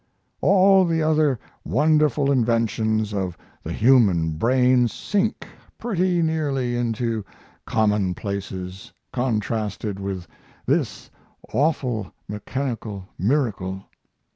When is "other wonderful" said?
1.03-2.31